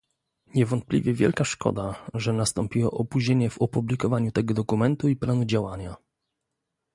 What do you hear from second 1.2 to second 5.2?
szkoda, że nastąpiło opóźnienie w opublikowaniu tego dokumentu i